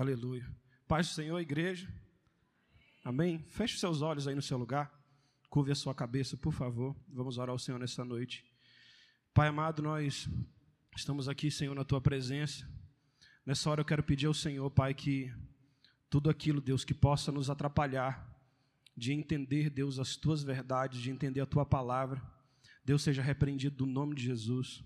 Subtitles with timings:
[0.00, 0.50] Aleluia.
[0.88, 1.86] Paz do Senhor, igreja.
[3.04, 3.44] Amém.
[3.50, 4.90] Feche os seus olhos aí no seu lugar.
[5.50, 6.96] Curve a sua cabeça, por favor.
[7.06, 8.42] Vamos orar ao Senhor nessa noite.
[9.34, 10.26] Pai amado, nós
[10.96, 12.66] estamos aqui, Senhor, na tua presença.
[13.44, 15.30] Nessa hora eu quero pedir ao Senhor, Pai, que
[16.08, 18.26] tudo aquilo, Deus, que possa nos atrapalhar
[18.96, 22.22] de entender, Deus, as tuas verdades, de entender a tua palavra,
[22.82, 24.82] Deus seja repreendido no nome de Jesus.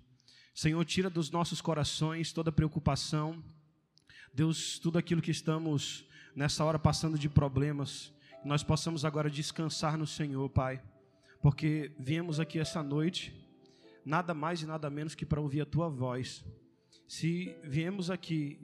[0.53, 3.41] Senhor, tira dos nossos corações toda preocupação,
[4.35, 6.05] Deus, tudo aquilo que estamos
[6.35, 8.13] nessa hora passando de problemas,
[8.45, 10.83] nós possamos agora descansar no Senhor, Pai,
[11.41, 13.33] porque viemos aqui essa noite,
[14.05, 16.45] nada mais e nada menos que para ouvir a Tua voz.
[17.07, 18.59] Se viemos aqui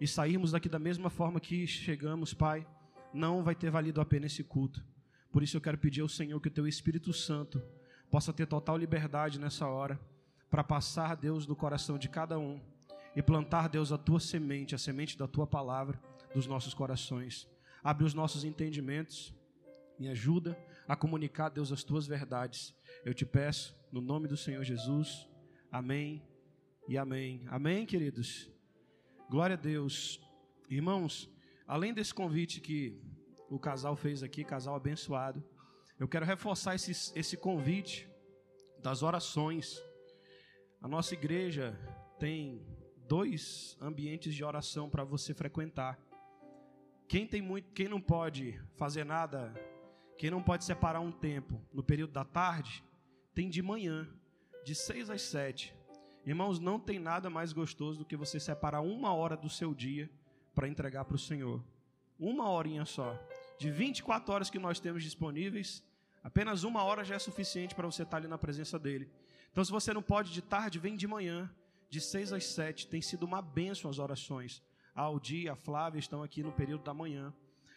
[0.00, 2.66] e sairmos daqui da mesma forma que chegamos, Pai,
[3.12, 4.82] não vai ter valido a pena esse culto.
[5.30, 7.62] Por isso eu quero pedir ao Senhor que o Teu Espírito Santo
[8.10, 10.00] possa ter total liberdade nessa hora,
[10.48, 12.58] para passar, Deus, no coração de cada um
[13.14, 16.00] e plantar, Deus, a tua semente, a semente da tua palavra
[16.34, 17.48] dos nossos corações.
[17.82, 19.34] Abre os nossos entendimentos,
[19.98, 22.74] me ajuda a comunicar, Deus, as tuas verdades.
[23.04, 25.28] Eu te peço, no nome do Senhor Jesus.
[25.70, 26.22] Amém
[26.88, 27.44] e amém.
[27.48, 28.50] Amém, queridos?
[29.28, 30.20] Glória a Deus.
[30.68, 31.30] Irmãos,
[31.66, 33.00] além desse convite que
[33.48, 35.42] o casal fez aqui, casal abençoado,
[35.98, 38.08] eu quero reforçar esse, esse convite
[38.82, 39.82] das orações.
[40.80, 41.78] A nossa igreja
[42.18, 42.66] tem
[43.10, 45.98] dois ambientes de oração para você frequentar.
[47.08, 49.52] Quem tem muito, quem não pode fazer nada,
[50.16, 52.84] quem não pode separar um tempo no período da tarde,
[53.34, 54.08] tem de manhã,
[54.64, 55.74] de seis às sete.
[56.24, 60.08] Irmãos, não tem nada mais gostoso do que você separar uma hora do seu dia
[60.54, 61.60] para entregar para o Senhor.
[62.16, 63.20] Uma horinha só.
[63.58, 65.82] De 24 horas que nós temos disponíveis,
[66.22, 69.10] apenas uma hora já é suficiente para você estar ali na presença dele.
[69.50, 71.52] Então, se você não pode de tarde, vem de manhã
[71.90, 74.62] de 6 às 7, tem sido uma bênção as orações.
[74.94, 77.34] A Aldi, a Flávia estão aqui no período da manhã.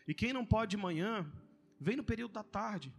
[0.07, 1.29] E quem não pode de manhã,
[1.79, 2.93] vem no período da tarde.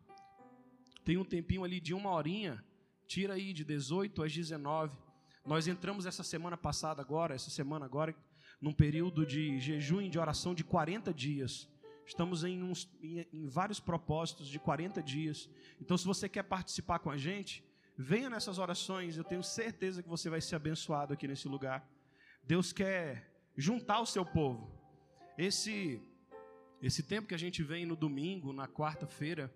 [1.05, 2.65] Tem um tempinho ali de uma horinha,
[3.07, 4.97] tira aí de 18 às 19.
[5.47, 8.15] Nós entramos essa semana passada agora, essa semana agora,
[8.61, 11.69] num período de jejum e de oração de 40 dias.
[12.07, 15.49] Estamos em, uns, em, em vários propósitos de 40 dias.
[15.81, 17.63] Então, se você quer participar com a gente,
[17.97, 21.89] Venha nessas orações, eu tenho certeza que você vai ser abençoado aqui nesse lugar.
[22.43, 24.71] Deus quer juntar o seu povo.
[25.39, 26.03] Esse
[26.83, 29.51] esse tempo que a gente vem no domingo, na quarta-feira,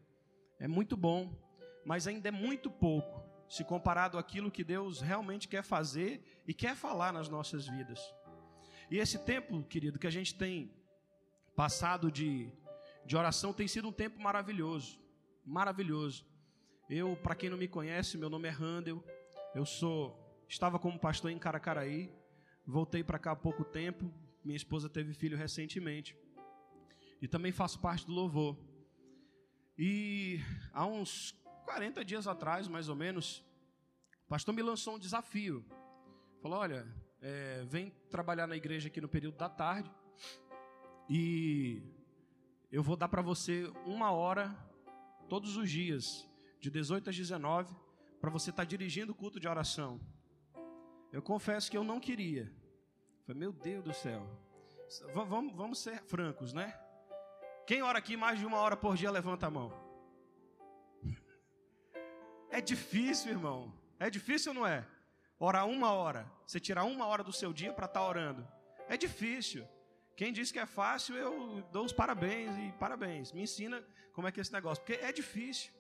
[0.59, 1.37] é muito bom,
[1.85, 6.75] mas ainda é muito pouco se comparado àquilo que Deus realmente quer fazer e quer
[6.75, 8.01] falar nas nossas vidas.
[8.91, 10.73] E esse tempo, querido, que a gente tem
[11.55, 12.51] passado de,
[13.05, 14.99] de oração tem sido um tempo maravilhoso,
[15.45, 16.25] maravilhoso.
[16.89, 19.05] Eu, para quem não me conhece, meu nome é Randall.
[19.55, 20.19] Eu sou
[20.49, 22.11] estava como pastor em Caracaraí,
[22.67, 24.11] voltei para cá há pouco tempo.
[24.43, 26.17] Minha esposa teve filho recentemente.
[27.21, 28.57] E também faço parte do louvor.
[29.77, 30.41] E
[30.73, 31.33] há uns
[31.67, 33.45] 40 dias atrás, mais ou menos,
[34.25, 35.63] o pastor me lançou um desafio.
[36.41, 36.87] Falou: Olha,
[37.21, 39.91] é, vem trabalhar na igreja aqui no período da tarde.
[41.11, 41.83] E
[42.73, 44.57] eu vou dar para você uma hora
[45.29, 46.27] todos os dias
[46.61, 47.75] de 18 às 19,
[48.21, 50.01] para você estar tá dirigindo o culto de oração.
[51.13, 52.53] Eu confesso que eu não queria.
[53.27, 54.27] Falei, meu Deus do céu.
[55.15, 56.79] Vamos, vamos ser francos, né?
[57.67, 59.73] Quem ora aqui mais de uma hora por dia, levanta a mão.
[62.51, 63.73] É difícil, irmão.
[64.01, 64.87] É difícil ou não é?
[65.39, 66.27] Orar uma hora.
[66.47, 68.49] Você tirar uma hora do seu dia para estar tá orando.
[68.89, 69.69] É difícil.
[70.17, 73.33] Quem diz que é fácil, eu dou os parabéns e parabéns.
[73.33, 74.83] Me ensina como é que é esse negócio.
[74.83, 75.71] Porque é difícil.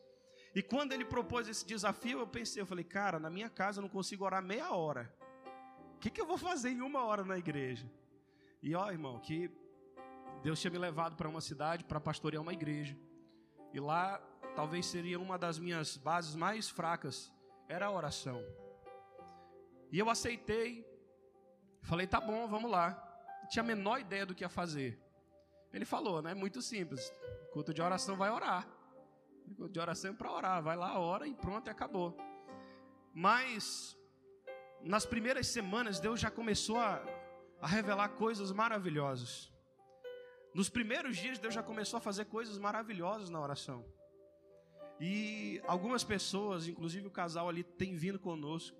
[0.54, 3.82] E quando ele propôs esse desafio, eu pensei, eu falei, cara, na minha casa eu
[3.82, 5.12] não consigo orar meia hora.
[5.94, 7.90] O que, que eu vou fazer em uma hora na igreja?
[8.62, 9.50] E ó, irmão, que
[10.42, 12.96] Deus tinha me levado para uma cidade para pastorear uma igreja.
[13.72, 14.18] E lá
[14.54, 17.32] talvez seria uma das minhas bases mais fracas,
[17.68, 18.42] era a oração.
[19.92, 20.86] E eu aceitei,
[21.82, 22.90] falei, tá bom, vamos lá.
[23.42, 24.98] Não tinha a menor ideia do que ia fazer.
[25.72, 26.32] Ele falou, né?
[26.34, 27.12] Muito simples.
[27.52, 28.77] Culto de oração vai orar
[29.70, 30.62] de oração para orar.
[30.62, 32.16] Vai lá, ora e pronto, e acabou.
[33.14, 33.96] Mas
[34.82, 37.02] nas primeiras semanas Deus já começou a,
[37.60, 39.52] a revelar coisas maravilhosas.
[40.54, 43.84] Nos primeiros dias Deus já começou a fazer coisas maravilhosas na oração.
[45.00, 48.76] E algumas pessoas, inclusive o casal ali, tem vindo conosco.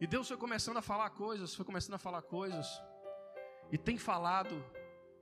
[0.00, 2.66] E Deus foi começando a falar coisas, foi começando a falar coisas.
[3.72, 4.62] E tem falado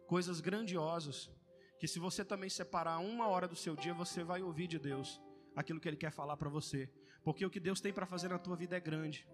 [0.06, 1.30] coisas grandiosas
[1.78, 5.20] que se você também separar uma hora do seu dia, você vai ouvir de Deus
[5.54, 6.90] aquilo que Ele quer falar para você.
[7.22, 9.26] Porque o que Deus tem para fazer na tua vida é grande.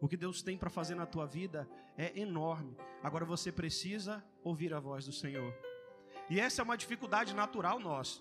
[0.00, 2.76] O que Deus tem para fazer na tua vida é enorme.
[3.02, 5.54] Agora você precisa ouvir a voz do Senhor.
[6.28, 8.20] E essa é uma dificuldade natural nossa.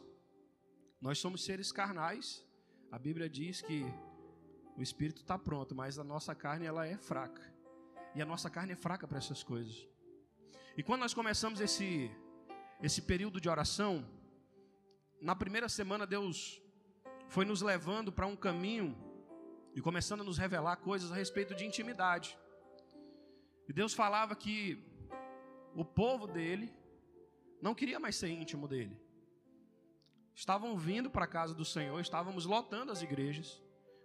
[1.02, 2.46] Nós somos seres carnais.
[2.92, 3.86] A Bíblia diz que
[4.78, 7.42] o espírito está pronto, mas a nossa carne ela é fraca.
[8.14, 9.88] E a nossa carne é fraca para essas coisas.
[10.78, 12.12] E quando nós começamos esse
[12.82, 14.06] esse período de oração,
[15.22, 16.62] na primeira semana Deus
[17.28, 18.96] foi nos levando para um caminho
[19.74, 22.38] e começando a nos revelar coisas a respeito de intimidade.
[23.68, 24.80] E Deus falava que
[25.76, 26.72] o povo dele
[27.62, 28.96] não queria mais ser íntimo dele.
[30.34, 33.62] Estavam vindo para a casa do Senhor, estávamos lotando as igrejas,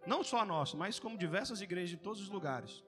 [0.07, 2.83] não só a nossa, mas como diversas igrejas de todos os lugares.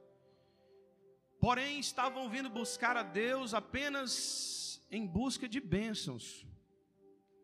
[1.41, 6.47] Porém, estavam vindo buscar a Deus apenas em busca de bênçãos.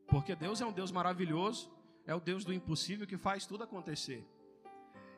[0.06, 1.72] Porque Deus é um Deus maravilhoso,
[2.06, 4.22] é o Deus do impossível que faz tudo acontecer.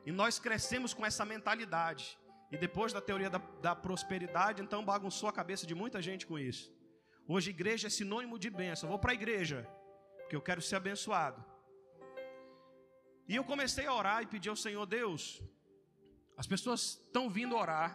[0.06, 2.19] E nós crescemos com essa mentalidade.
[2.53, 6.38] E depois da teoria da, da, prosperidade, então bagunçou a cabeça de muita gente com
[6.38, 6.73] isso.
[7.29, 8.87] Hoje, igreja é sinônimo de bênção.
[8.87, 9.69] Eu vou para a igreja,
[10.21, 11.44] porque eu quero ser abençoado.
[13.29, 15.41] E eu comecei a orar e pedir ao Senhor Deus.
[16.37, 17.91] As pessoas estão vindo orar,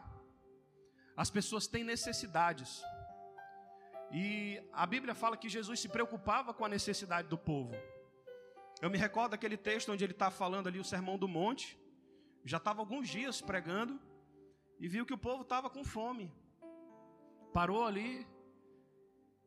[1.17, 2.81] as pessoas têm necessidades.
[4.15, 4.25] E
[4.71, 7.75] a Bíblia fala que Jesus se preocupava com a necessidade do povo.
[8.81, 11.67] Eu me recordo daquele texto onde ele está falando ali o sermão do monte
[12.45, 13.99] já estava alguns dias pregando
[14.79, 16.31] e viu que o povo estava com fome.
[17.51, 18.25] Parou ali,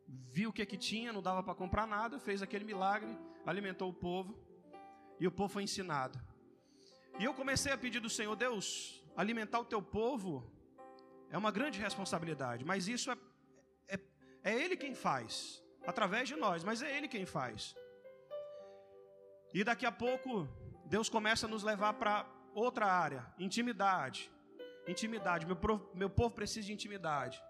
[0.07, 3.17] viu o que, que tinha, não dava para comprar nada, fez aquele milagre,
[3.47, 4.37] alimentou o povo
[5.21, 6.19] e o povo foi ensinado.
[7.21, 10.51] E eu comecei a pedir do Senhor, Deus, alimentar o teu povo
[11.31, 13.17] é uma grande responsabilidade, mas isso é,
[14.43, 17.75] é, Ele quem faz, através de nós, mas é Ele quem faz.
[19.53, 20.49] E daqui a pouco,
[20.87, 24.31] Deus começa a nos levar para outra área, intimidade.
[24.87, 25.47] Intimidade.
[25.47, 25.59] Meu,
[25.95, 27.43] meu povo precisa de intimidade.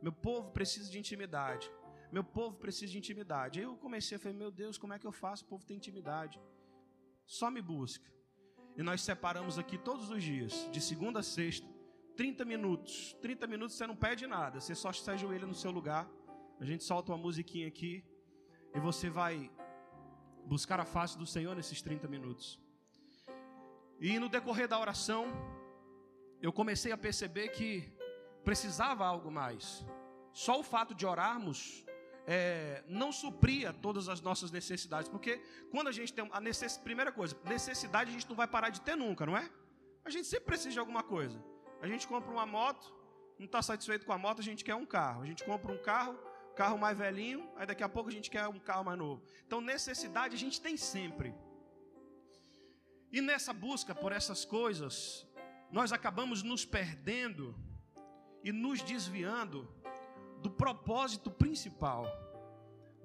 [0.00, 1.70] Meu povo precisa de intimidade.
[2.10, 3.58] Meu povo precisa de intimidade.
[3.58, 5.44] Aí eu comecei a falar, meu Deus, como é que eu faço?
[5.44, 6.40] O povo tem intimidade.
[7.26, 8.08] Só me busca.
[8.76, 11.66] E nós separamos aqui todos os dias, de segunda a sexta,
[12.16, 13.14] 30 minutos.
[13.20, 16.08] 30 minutos você não pede nada, você só se ajoelha no seu lugar.
[16.60, 18.04] A gente solta uma musiquinha aqui
[18.74, 19.50] e você vai
[20.44, 22.58] buscar a face do Senhor nesses 30 minutos.
[24.00, 25.26] E no decorrer da oração,
[26.40, 27.92] eu comecei a perceber que
[28.44, 29.84] precisava algo mais.
[30.32, 31.84] Só o fato de orarmos
[32.26, 37.12] é, não supria todas as nossas necessidades, porque quando a gente tem a necessidade, primeira
[37.12, 39.50] coisa, necessidade a gente não vai parar de ter nunca, não é?
[40.04, 41.42] A gente sempre precisa de alguma coisa.
[41.80, 42.94] A gente compra uma moto,
[43.38, 45.22] não está satisfeito com a moto, a gente quer um carro.
[45.22, 46.18] A gente compra um carro,
[46.56, 49.22] carro mais velhinho, aí daqui a pouco a gente quer um carro mais novo.
[49.46, 51.34] Então necessidade a gente tem sempre.
[53.12, 55.26] E nessa busca por essas coisas,
[55.70, 57.54] nós acabamos nos perdendo
[58.42, 59.68] e nos desviando
[60.40, 62.06] do propósito principal,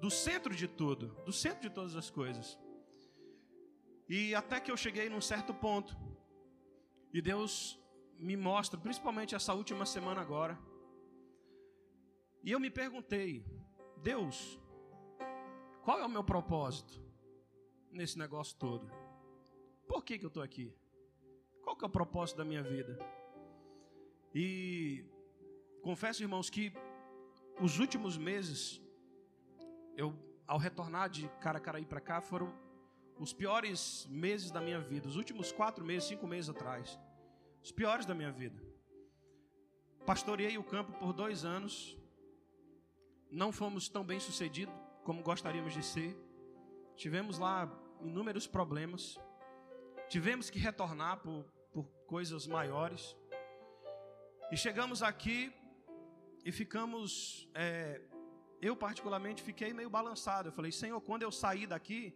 [0.00, 2.58] do centro de tudo, do centro de todas as coisas.
[4.08, 5.96] E até que eu cheguei num certo ponto,
[7.12, 7.78] e Deus
[8.18, 10.58] me mostra, principalmente essa última semana agora,
[12.42, 13.44] e eu me perguntei,
[13.98, 14.60] Deus,
[15.84, 17.00] qual é o meu propósito
[17.90, 18.90] nesse negócio todo?
[19.86, 20.74] Por que, que eu estou aqui?
[21.62, 22.98] Qual que é o propósito da minha vida?
[24.34, 25.04] E
[25.82, 26.72] confesso, irmãos, que
[27.60, 28.80] os últimos meses,
[29.96, 30.14] eu,
[30.46, 32.52] ao retornar de Caracaraí para cá, foram
[33.18, 35.06] os piores meses da minha vida.
[35.06, 36.98] Os últimos quatro meses, cinco meses atrás.
[37.62, 38.60] Os piores da minha vida.
[40.04, 41.96] Pastoreei o campo por dois anos.
[43.32, 44.74] Não fomos tão bem sucedidos
[45.04, 46.14] como gostaríamos de ser.
[46.94, 47.66] Tivemos lá
[48.02, 49.18] inúmeros problemas.
[50.06, 53.16] Tivemos que retornar por, por coisas maiores.
[54.52, 55.50] E chegamos aqui
[56.44, 57.48] e ficamos.
[57.54, 58.02] É,
[58.60, 60.50] eu, particularmente, fiquei meio balançado.
[60.50, 62.14] Eu falei, Senhor, quando eu sair daqui,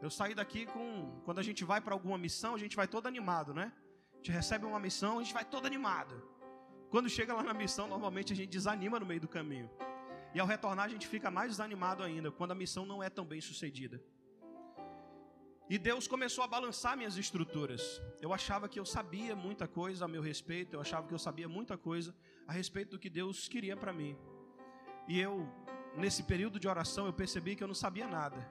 [0.00, 1.20] eu saí daqui com.
[1.24, 3.72] Quando a gente vai para alguma missão, a gente vai todo animado, né?
[4.12, 6.22] A gente recebe uma missão, a gente vai todo animado.
[6.88, 9.68] Quando chega lá na missão, normalmente a gente desanima no meio do caminho.
[10.34, 13.24] E ao retornar, a gente fica mais desanimado ainda, quando a missão não é tão
[13.24, 14.02] bem sucedida.
[15.68, 18.02] E Deus começou a balançar minhas estruturas.
[18.20, 21.48] Eu achava que eu sabia muita coisa a meu respeito, eu achava que eu sabia
[21.48, 22.14] muita coisa
[22.46, 24.16] a respeito do que Deus queria para mim.
[25.08, 25.48] E eu,
[25.96, 28.46] nesse período de oração, eu percebi que eu não sabia nada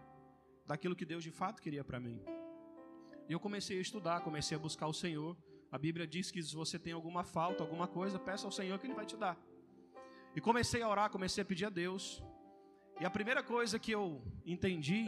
[0.66, 2.22] daquilo que Deus de fato queria para mim.
[3.28, 5.38] E eu comecei a estudar, comecei a buscar o Senhor.
[5.72, 8.88] A Bíblia diz que se você tem alguma falta, alguma coisa, peça ao Senhor que
[8.88, 9.38] Ele vai te dar.
[10.36, 12.24] E comecei a orar, comecei a pedir a Deus.
[13.00, 15.08] E a primeira coisa que eu entendi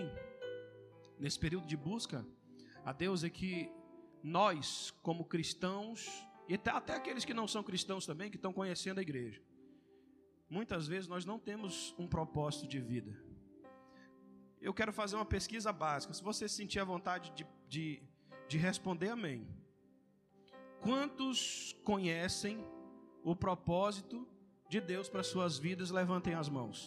[1.17, 2.25] nesse período de busca
[2.83, 3.71] a Deus é que
[4.21, 6.09] nós, como cristãos,
[6.47, 9.41] e até aqueles que não são cristãos também, que estão conhecendo a igreja.
[10.49, 13.17] Muitas vezes nós não temos um propósito de vida.
[14.61, 16.13] Eu quero fazer uma pesquisa básica.
[16.13, 18.03] Se você sentir a vontade de, de,
[18.47, 19.47] de responder, amém.
[20.81, 22.65] Quantos conhecem
[23.23, 24.27] o propósito
[24.73, 25.91] de Deus para suas vidas?
[25.99, 26.77] Levantem as mãos.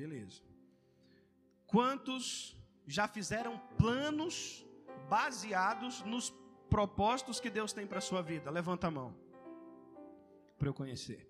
[0.00, 0.42] Beleza.
[1.66, 2.56] Quantos
[2.96, 4.64] já fizeram planos
[5.08, 6.26] baseados nos
[6.70, 8.48] propósitos que Deus tem para sua vida?
[8.50, 9.10] Levanta a mão.
[10.58, 11.20] Para eu conhecer.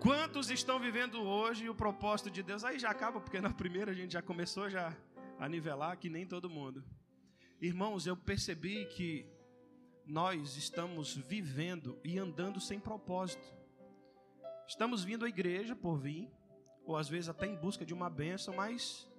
[0.00, 2.64] Quantos estão vivendo hoje o propósito de Deus?
[2.64, 4.86] Aí já acaba, porque na primeira a gente já começou já
[5.38, 6.84] a nivelar que nem todo mundo.
[7.60, 9.33] Irmãos, eu percebi que
[10.06, 13.46] nós estamos vivendo e andando sem propósito.
[14.66, 16.30] Estamos vindo à igreja por vir,
[16.84, 19.10] ou às vezes até em busca de uma benção, mas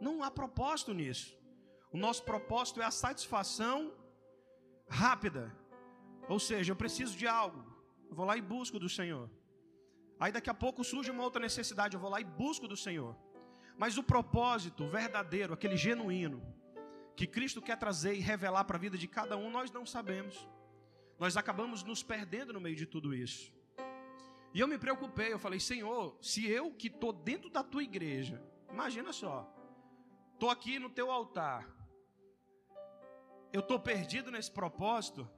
[0.00, 1.36] não há propósito nisso.
[1.92, 3.92] O nosso propósito é a satisfação
[4.88, 5.54] rápida.
[6.28, 7.64] Ou seja, eu preciso de algo.
[8.08, 9.30] Eu vou lá e busco do Senhor.
[10.20, 13.16] Aí daqui a pouco surge uma outra necessidade, eu vou lá e busco do Senhor.
[13.76, 16.42] Mas o propósito verdadeiro, aquele genuíno,
[17.18, 20.48] que Cristo quer trazer e revelar para a vida de cada um, nós não sabemos.
[21.18, 23.52] Nós acabamos nos perdendo no meio de tudo isso.
[24.54, 28.40] E eu me preocupei, eu falei, Senhor, se eu que estou dentro da tua igreja,
[28.70, 29.52] imagina só,
[30.34, 31.68] estou aqui no teu altar,
[33.52, 35.28] eu estou perdido nesse propósito,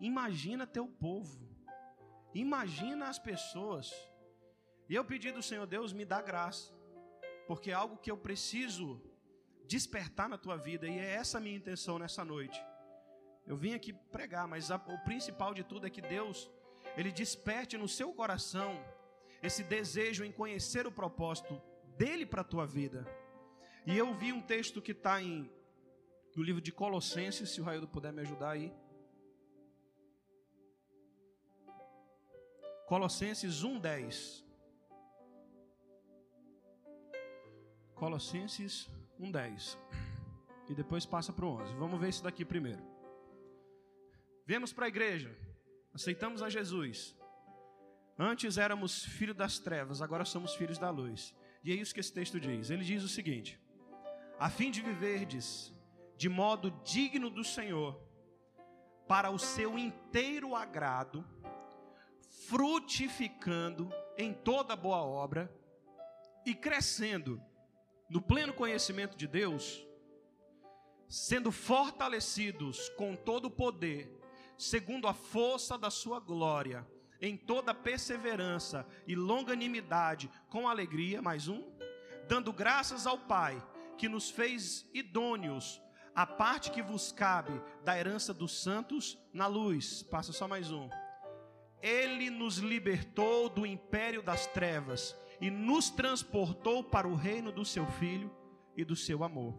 [0.00, 1.48] imagina teu povo,
[2.34, 3.92] imagina as pessoas.
[4.88, 6.74] E eu pedi do Senhor Deus, me dá graça,
[7.46, 9.00] porque é algo que eu preciso
[9.74, 12.58] despertar na tua vida, e é essa a minha intenção nessa noite.
[13.50, 16.38] Eu vim aqui pregar, mas a, o principal de tudo é que Deus,
[16.98, 18.70] Ele desperte no seu coração
[19.48, 21.54] esse desejo em conhecer o propósito
[21.96, 23.00] dele para a tua vida.
[23.86, 28.12] E eu vi um texto que está no livro de Colossenses, se o Raildo puder
[28.12, 28.68] me ajudar aí.
[32.92, 34.44] Colossenses 1:10.
[37.94, 38.74] Colossenses
[39.20, 39.78] 1:10.
[40.68, 41.74] E depois passa para o 11.
[41.74, 42.82] Vamos ver isso daqui primeiro.
[44.46, 45.36] Vemos para a igreja.
[45.92, 47.16] Aceitamos a Jesus.
[48.18, 51.34] Antes éramos filhos das trevas, agora somos filhos da luz.
[51.64, 52.70] E é isso que esse texto diz.
[52.70, 53.58] Ele diz o seguinte:
[54.38, 55.74] a fim de viverdes
[56.16, 57.98] de modo digno do Senhor,
[59.08, 61.24] para o seu inteiro agrado,
[62.46, 65.50] frutificando em toda boa obra
[66.44, 67.42] e crescendo
[68.10, 69.86] no pleno conhecimento de Deus,
[71.08, 74.20] sendo fortalecidos com todo o poder,
[74.58, 76.86] segundo a força da sua glória,
[77.20, 81.62] em toda perseverança e longanimidade, com alegria, mais um,
[82.26, 83.64] dando graças ao Pai,
[83.96, 85.80] que nos fez idôneos
[86.14, 90.02] a parte que vos cabe da herança dos santos na luz.
[90.02, 90.88] Passa só mais um.
[91.80, 97.86] Ele nos libertou do império das trevas e nos transportou para o reino do seu
[97.86, 98.30] filho
[98.76, 99.54] e do seu amor.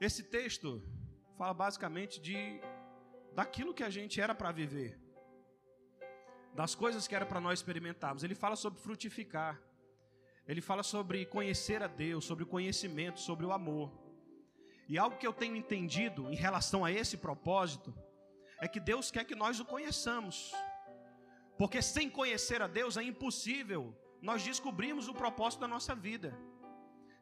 [0.00, 0.82] Esse texto
[1.38, 2.60] fala basicamente de
[3.34, 5.00] daquilo que a gente era para viver,
[6.54, 8.22] das coisas que era para nós experimentarmos.
[8.22, 9.60] Ele fala sobre frutificar.
[10.46, 13.90] Ele fala sobre conhecer a Deus, sobre o conhecimento, sobre o amor.
[14.86, 17.94] E algo que eu tenho entendido em relação a esse propósito
[18.60, 20.52] é que Deus quer que nós o conheçamos.
[21.56, 26.36] Porque sem conhecer a Deus é impossível nós descobrirmos o propósito da nossa vida.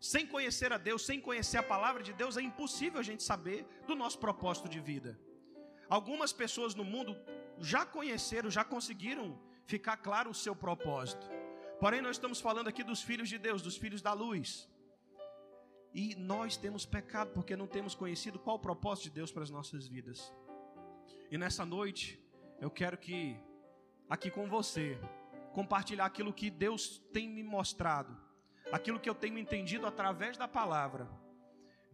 [0.00, 3.66] Sem conhecer a Deus, sem conhecer a palavra de Deus, é impossível a gente saber
[3.86, 5.18] do nosso propósito de vida.
[5.88, 7.16] Algumas pessoas no mundo
[7.58, 11.26] já conheceram, já conseguiram ficar claro o seu propósito.
[11.80, 14.68] Porém, nós estamos falando aqui dos filhos de Deus, dos filhos da luz.
[15.92, 19.50] E nós temos pecado porque não temos conhecido qual o propósito de Deus para as
[19.50, 20.32] nossas vidas.
[21.30, 22.20] E nessa noite,
[22.60, 23.36] eu quero que,
[24.12, 24.98] aqui com você,
[25.54, 28.14] compartilhar aquilo que Deus tem me mostrado,
[28.70, 31.08] aquilo que eu tenho entendido através da palavra,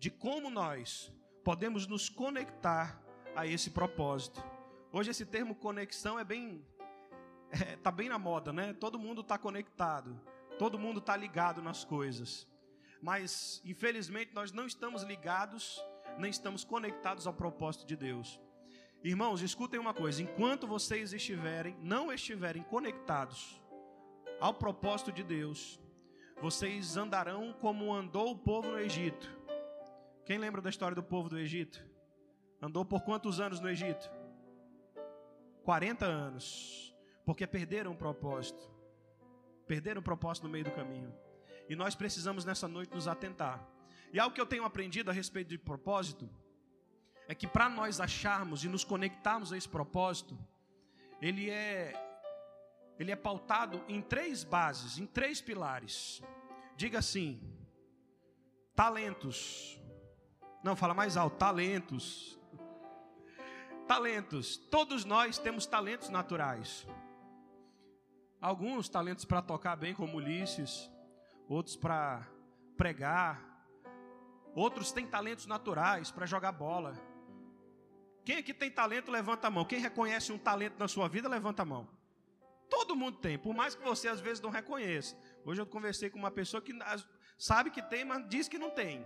[0.00, 1.12] de como nós
[1.44, 3.00] podemos nos conectar
[3.36, 4.42] a esse propósito.
[4.92, 6.66] Hoje esse termo conexão é bem
[7.52, 8.72] é, tá bem na moda, né?
[8.72, 10.20] Todo mundo está conectado,
[10.58, 12.48] todo mundo está ligado nas coisas.
[13.00, 15.80] Mas, infelizmente, nós não estamos ligados,
[16.18, 18.40] nem estamos conectados ao propósito de Deus.
[19.02, 23.60] Irmãos, escutem uma coisa: enquanto vocês estiverem, não estiverem conectados
[24.40, 25.80] ao propósito de Deus,
[26.40, 29.36] vocês andarão como andou o povo no Egito.
[30.24, 31.84] Quem lembra da história do povo do Egito?
[32.60, 34.10] Andou por quantos anos no Egito?
[35.62, 38.70] 40 anos porque perderam o propósito.
[39.66, 41.14] Perderam o propósito no meio do caminho.
[41.68, 43.62] E nós precisamos nessa noite nos atentar.
[44.12, 46.28] E algo que eu tenho aprendido a respeito de propósito
[47.28, 50.36] é que para nós acharmos e nos conectarmos a esse propósito,
[51.20, 51.92] ele é
[52.98, 56.20] ele é pautado em três bases, em três pilares.
[56.74, 57.40] Diga assim:
[58.74, 59.78] talentos.
[60.64, 62.36] Não, fala mais alto, talentos.
[63.86, 64.56] Talentos.
[64.56, 66.86] Todos nós temos talentos naturais.
[68.40, 70.90] Alguns talentos para tocar bem, como Ulisses,
[71.48, 72.26] outros para
[72.76, 73.42] pregar,
[74.54, 77.07] outros têm talentos naturais para jogar bola.
[78.28, 79.64] Quem aqui tem talento, levanta a mão.
[79.64, 81.88] Quem reconhece um talento na sua vida, levanta a mão.
[82.68, 85.16] Todo mundo tem, por mais que você às vezes não reconheça.
[85.46, 86.78] Hoje eu conversei com uma pessoa que
[87.38, 89.02] sabe que tem, mas diz que não tem.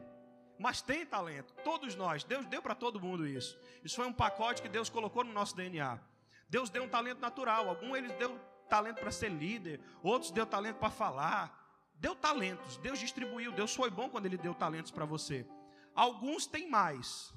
[0.59, 2.25] Mas tem talento, todos nós.
[2.25, 3.57] Deus deu para todo mundo isso.
[3.85, 6.01] Isso foi um pacote que Deus colocou no nosso DNA.
[6.49, 7.69] Deus deu um talento natural.
[7.69, 8.37] Algum ele deu
[8.69, 11.87] talento para ser líder, outros deu talento para falar.
[11.95, 13.53] Deu talentos, Deus distribuiu.
[13.53, 15.47] Deus foi bom quando Ele deu talentos para você.
[15.95, 17.33] Alguns têm mais,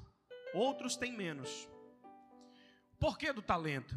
[0.52, 1.75] outros têm menos.
[3.06, 3.96] Por que do talento?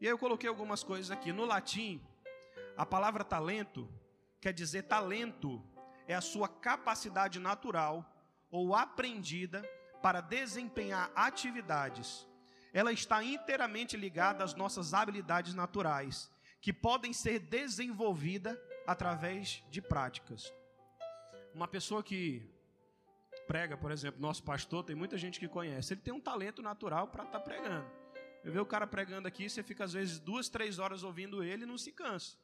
[0.00, 1.32] E aí eu coloquei algumas coisas aqui.
[1.32, 2.02] No latim,
[2.76, 3.88] a palavra talento
[4.40, 5.62] quer dizer talento
[6.08, 8.04] é a sua capacidade natural
[8.50, 9.62] ou aprendida
[10.02, 12.26] para desempenhar atividades.
[12.72, 16.28] Ela está inteiramente ligada às nossas habilidades naturais,
[16.60, 20.52] que podem ser desenvolvidas através de práticas.
[21.54, 22.52] Uma pessoa que
[23.46, 27.06] prega, por exemplo, nosso pastor, tem muita gente que conhece, ele tem um talento natural
[27.06, 28.03] para estar tá pregando.
[28.44, 31.62] Eu vejo o cara pregando aqui, você fica às vezes duas, três horas ouvindo ele
[31.62, 32.36] e não se cansa.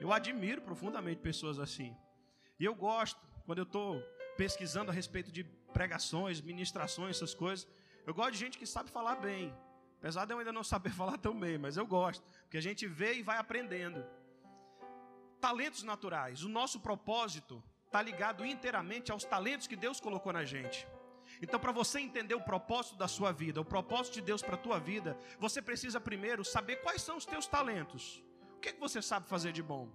[0.00, 1.96] Eu admiro profundamente pessoas assim.
[2.58, 4.02] E eu gosto, quando eu estou
[4.36, 7.68] pesquisando a respeito de pregações, ministrações, essas coisas,
[8.04, 9.54] eu gosto de gente que sabe falar bem.
[9.98, 12.86] Apesar de eu ainda não saber falar tão bem, mas eu gosto, porque a gente
[12.86, 14.04] vê e vai aprendendo.
[15.40, 16.42] Talentos naturais.
[16.42, 20.86] O nosso propósito está ligado inteiramente aos talentos que Deus colocou na gente.
[21.42, 24.58] Então, para você entender o propósito da sua vida, o propósito de Deus para a
[24.58, 28.22] tua vida, você precisa primeiro saber quais são os teus talentos.
[28.56, 29.90] O que, é que você sabe fazer de bom?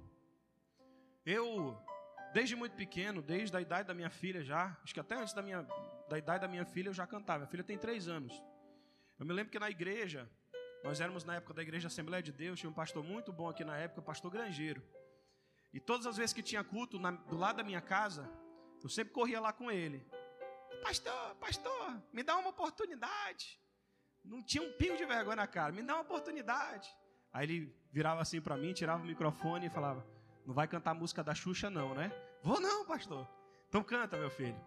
[1.24, 1.78] Eu,
[2.34, 5.42] desde muito pequeno, desde a idade da minha filha já, acho que até antes da,
[5.44, 5.62] minha,
[6.10, 7.40] da idade da minha filha eu já cantava.
[7.40, 8.34] Minha filha tem três anos.
[9.20, 10.28] Eu me lembro que na igreja,
[10.84, 13.64] nós éramos na época da igreja Assembleia de Deus, tinha um pastor muito bom aqui
[13.64, 14.82] na época, o pastor Grangeiro.
[15.72, 18.28] E todas as vezes que tinha culto na, do lado da minha casa,
[18.84, 20.06] eu sempre corria lá com ele.
[20.86, 23.60] Pastor, pastor, me dá uma oportunidade.
[24.24, 26.96] Não tinha um pingo de vergonha na cara, me dá uma oportunidade.
[27.34, 30.06] Aí ele virava assim para mim, tirava o microfone e falava:
[30.46, 32.12] Não vai cantar a música da Xuxa, não, né?
[32.44, 33.28] Vou não, pastor.
[33.68, 34.64] Então canta, meu filho.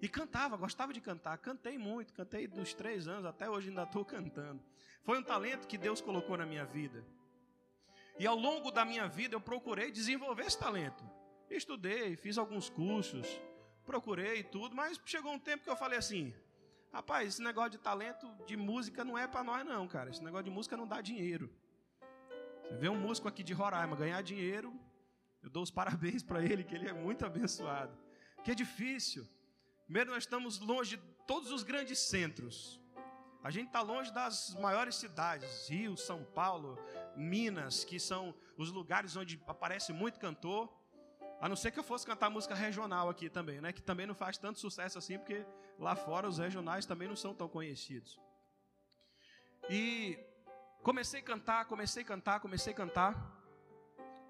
[0.00, 1.36] E cantava, gostava de cantar.
[1.38, 4.62] Cantei muito, cantei dos três anos, até hoje ainda estou cantando.
[5.02, 7.04] Foi um talento que Deus colocou na minha vida.
[8.20, 11.02] E ao longo da minha vida eu procurei desenvolver esse talento.
[11.50, 13.26] Estudei, fiz alguns cursos,
[13.86, 16.34] procurei tudo, mas chegou um tempo que eu falei assim:
[16.92, 20.10] rapaz, esse negócio de talento de música não é para nós, não, cara.
[20.10, 21.50] Esse negócio de música não dá dinheiro.
[22.62, 24.74] Você vê um músico aqui de Roraima ganhar dinheiro,
[25.42, 27.96] eu dou os parabéns para ele, que ele é muito abençoado.
[28.42, 29.26] Que é difícil.
[29.84, 32.80] Primeiro, nós estamos longe de todos os grandes centros.
[33.42, 36.76] A gente está longe das maiores cidades, Rio, São Paulo,
[37.16, 40.68] Minas, que são os lugares onde aparece muito cantor.
[41.40, 43.72] A não ser que eu fosse cantar música regional aqui também, né?
[43.72, 45.44] Que também não faz tanto sucesso assim, porque
[45.78, 48.18] lá fora os regionais também não são tão conhecidos.
[49.68, 50.18] E
[50.82, 53.32] comecei a cantar, comecei a cantar, comecei a cantar.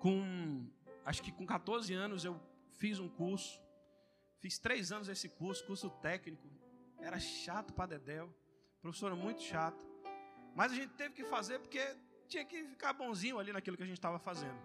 [0.01, 0.69] Com,
[1.05, 2.41] acho que com 14 anos eu
[2.73, 3.61] fiz um curso.
[4.41, 6.49] Fiz três anos esse curso, curso técnico.
[6.99, 8.35] Era chato para Dedéu.
[8.83, 9.79] Professora muito chata.
[10.55, 11.81] Mas a gente teve que fazer porque
[12.27, 14.59] tinha que ficar bonzinho ali naquilo que a gente estava fazendo.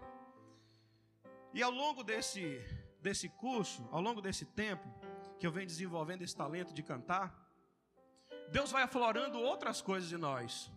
[1.54, 2.60] E ao longo desse,
[3.00, 4.88] desse curso, ao longo desse tempo,
[5.38, 7.34] que eu venho desenvolvendo esse talento de cantar,
[8.50, 10.70] Deus vai aflorando outras coisas de nós.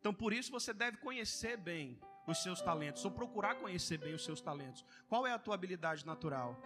[0.00, 4.24] Então, por isso, você deve conhecer bem os seus talentos, ou procurar conhecer bem os
[4.24, 4.84] seus talentos.
[5.08, 6.56] Qual é a tua habilidade natural?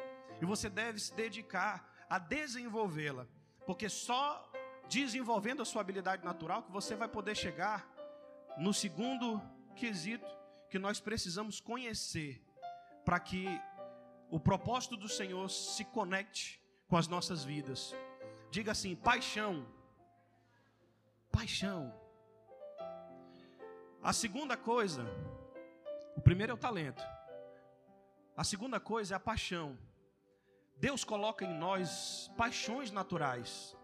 [0.41, 3.27] E você deve se dedicar a desenvolvê-la,
[3.65, 4.51] porque só
[4.88, 7.88] desenvolvendo a sua habilidade natural, que você vai poder chegar
[8.59, 9.41] no segundo
[9.77, 10.27] quesito
[10.69, 12.43] que nós precisamos conhecer
[13.05, 13.47] para que
[14.31, 17.95] o propósito do Senhor se conecte com as nossas vidas.
[18.51, 19.67] Diga assim: paixão.
[21.31, 21.95] Paixão.
[24.03, 25.07] A segunda coisa,
[26.17, 27.03] o primeiro é o talento.
[28.37, 29.79] A segunda coisa é a paixão.
[30.77, 33.77] Deus coloca em nós paixões naturais.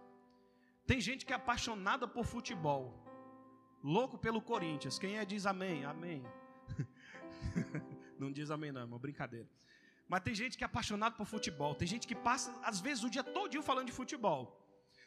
[0.86, 2.94] Tem gente que é apaixonada por futebol,
[3.84, 4.98] louco pelo Corinthians.
[4.98, 5.84] Quem é diz amém?
[5.84, 6.24] Amém.
[8.18, 9.48] não diz amém, não, é uma brincadeira.
[10.08, 11.74] Mas tem gente que é apaixonado por futebol.
[11.74, 14.58] Tem gente que passa, às vezes, o dia todo falando de futebol.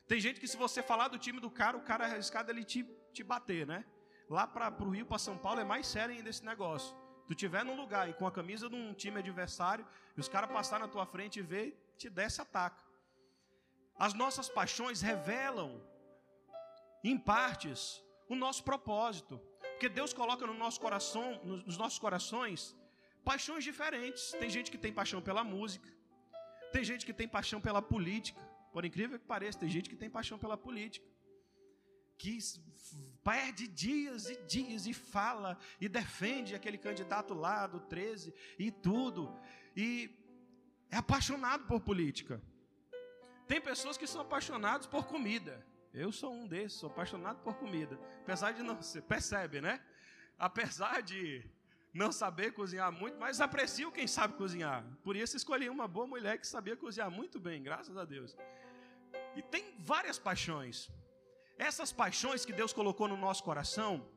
[0.08, 2.84] Tem gente que, se você falar do time do cara, o cara arriscado ele te,
[3.12, 3.84] te bater, né?
[4.30, 6.96] Lá para o Rio, para São Paulo, é mais sério ainda esse negócio.
[7.28, 10.52] Tu tiver num lugar e com a camisa de um time adversário, e os caras
[10.52, 12.84] passarem na tua frente e ver, te desce ataca.
[13.98, 15.82] As nossas paixões revelam,
[17.04, 19.40] em partes, o nosso propósito.
[19.72, 22.76] Porque Deus coloca no nosso coração, nos nossos corações,
[23.24, 24.32] paixões diferentes.
[24.40, 25.88] Tem gente que tem paixão pela música,
[26.72, 28.42] tem gente que tem paixão pela política.
[28.72, 31.06] Por incrível que pareça, tem gente que tem paixão pela política.
[32.18, 32.38] Que
[33.24, 39.38] perde dias e dias e fala e defende aquele candidato lá do 13 e tudo.
[39.76, 40.10] E
[40.90, 42.42] é apaixonado por política.
[43.48, 45.66] Tem pessoas que são apaixonadas por comida.
[45.94, 48.00] Eu sou um desses, sou apaixonado por comida.
[48.22, 49.84] Apesar de não ser, percebe, né?
[50.38, 51.46] Apesar de
[51.94, 54.84] não saber cozinhar muito, mas aprecio quem sabe cozinhar.
[55.04, 58.36] Por isso escolhi uma boa mulher que sabia cozinhar muito bem, graças a Deus.
[59.36, 60.90] E tem várias paixões.
[61.58, 64.08] Essas paixões que Deus colocou no nosso coração,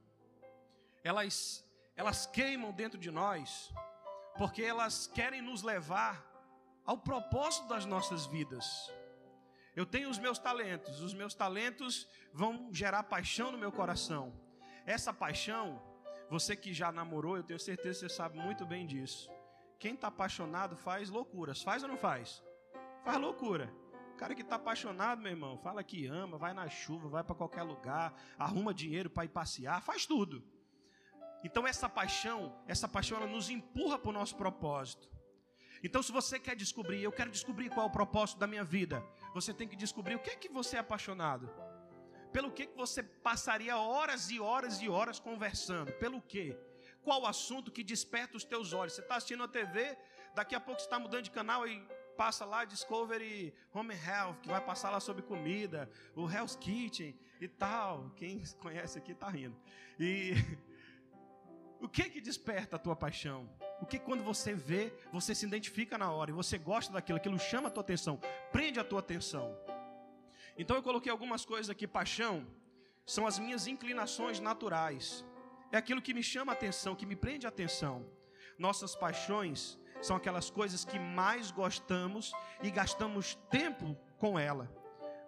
[1.02, 1.64] elas,
[1.96, 3.72] elas queimam dentro de nós,
[4.36, 6.24] porque elas querem nos levar
[6.84, 8.92] ao propósito das nossas vidas.
[9.74, 14.32] Eu tenho os meus talentos, os meus talentos vão gerar paixão no meu coração.
[14.86, 15.82] Essa paixão,
[16.30, 19.30] você que já namorou, eu tenho certeza que você sabe muito bem disso.
[19.78, 22.42] Quem está apaixonado faz loucuras, faz ou não faz?
[23.04, 23.72] Faz loucura.
[24.14, 27.34] O cara que está apaixonado, meu irmão, fala que ama, vai na chuva, vai para
[27.34, 30.42] qualquer lugar, arruma dinheiro para ir passear, faz tudo.
[31.42, 35.10] Então essa paixão, essa paixão ela nos empurra para o nosso propósito.
[35.82, 39.04] Então se você quer descobrir, eu quero descobrir qual é o propósito da minha vida,
[39.34, 41.50] você tem que descobrir o que é que você é apaixonado.
[42.34, 45.92] Pelo que, você passaria horas e horas e horas conversando?
[45.92, 46.58] Pelo quê?
[47.00, 48.94] Qual o assunto que desperta os teus olhos?
[48.94, 49.96] Você está assistindo a TV,
[50.34, 51.80] daqui a pouco você está mudando de canal e
[52.16, 57.46] passa lá Discovery Home Health, que vai passar lá sobre comida, o Hell's Kitchen e
[57.46, 58.10] tal.
[58.16, 59.56] Quem conhece aqui está rindo.
[59.96, 60.32] E
[61.80, 63.48] o que que desperta a tua paixão?
[63.80, 67.38] O que quando você vê, você se identifica na hora e você gosta daquilo, aquilo
[67.38, 68.20] chama a tua atenção,
[68.50, 69.56] prende a tua atenção.
[70.56, 72.46] Então eu coloquei algumas coisas aqui, paixão
[73.06, 75.24] são as minhas inclinações naturais.
[75.70, 78.06] É aquilo que me chama a atenção, que me prende a atenção.
[78.58, 84.70] Nossas paixões são aquelas coisas que mais gostamos e gastamos tempo com ela.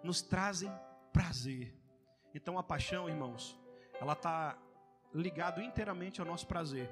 [0.03, 0.71] Nos trazem
[1.11, 1.75] prazer.
[2.33, 3.59] Então a paixão, irmãos,
[3.99, 4.57] ela está
[5.13, 6.89] ligado inteiramente ao nosso prazer.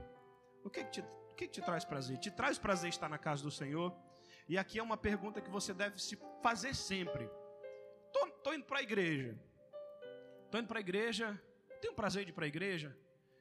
[0.63, 2.17] O que, que te o que te traz prazer?
[2.17, 3.93] Te traz prazer estar na casa do Senhor?
[4.47, 7.29] E aqui é uma pergunta que você deve se fazer sempre.
[8.45, 9.35] Estou indo para a igreja.
[10.43, 11.41] Estou indo para a igreja.
[11.81, 12.95] Tenho prazer de ir para a igreja?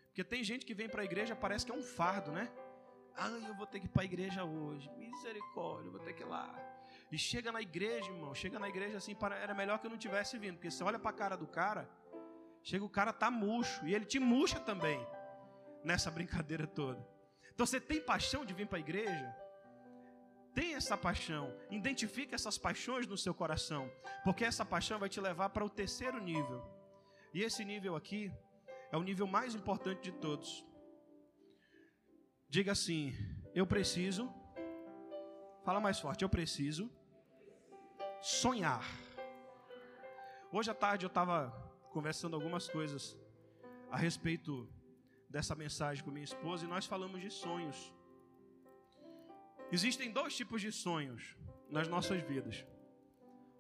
[0.07, 2.51] Porque tem gente que vem para a igreja, parece que é um fardo, né?
[3.15, 4.91] Ah, eu vou ter que ir para a igreja hoje.
[4.97, 6.49] Misericórdia, eu vou ter que ir lá.
[7.13, 8.35] E chega na igreja, irmão.
[8.35, 10.55] Chega na igreja assim, era melhor que eu não tivesse vindo.
[10.55, 11.87] Porque você olha para a cara do cara,
[12.63, 13.87] chega o cara tá murcho.
[13.87, 15.07] E ele te murcha também.
[15.85, 17.07] Nessa brincadeira toda.
[17.53, 19.37] Então você tem paixão de vir para a igreja?
[20.55, 23.91] Tem essa paixão, identifica essas paixões no seu coração,
[24.23, 26.63] porque essa paixão vai te levar para o terceiro nível.
[27.33, 28.33] E esse nível aqui
[28.93, 30.65] é o nível mais importante de todos.
[32.49, 33.13] Diga assim:
[33.55, 34.33] eu preciso.
[35.65, 36.91] Fala mais forte, eu preciso
[38.21, 38.85] sonhar.
[40.51, 41.51] Hoje à tarde eu estava
[41.91, 43.17] conversando algumas coisas
[43.91, 44.69] a respeito
[45.29, 47.94] dessa mensagem com minha esposa e nós falamos de sonhos.
[49.73, 51.37] Existem dois tipos de sonhos
[51.69, 52.65] nas nossas vidas: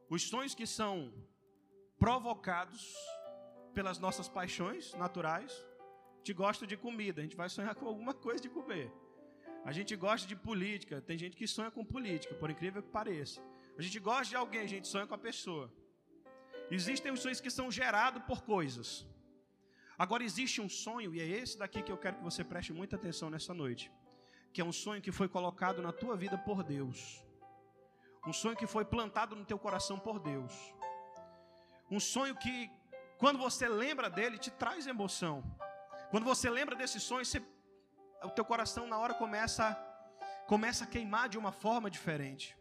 [0.09, 1.13] os sonhos que são
[1.99, 2.95] provocados
[3.75, 5.53] pelas nossas paixões naturais.
[6.15, 8.91] A gente gosta de comida, a gente vai sonhar com alguma coisa de comer.
[9.65, 13.43] A gente gosta de política, tem gente que sonha com política, por incrível que pareça.
[13.79, 15.73] A gente gosta de alguém, a gente sonha com a pessoa.
[16.71, 19.07] Existem os sonhos que são gerados por coisas.
[19.99, 22.97] Agora existe um sonho, e é esse daqui que eu quero que você preste muita
[22.97, 23.91] atenção nessa noite.
[24.55, 26.99] Que é um sonho que foi colocado na tua vida por Deus.
[28.27, 30.55] Um sonho que foi plantado no teu coração por Deus.
[31.91, 32.71] Um sonho que,
[33.19, 35.43] quando você lembra dele, te traz emoção.
[36.13, 37.43] Quando você lembra desse sonho, você,
[38.23, 39.67] o teu coração na hora começa,
[40.47, 42.57] começa a queimar de uma forma diferente.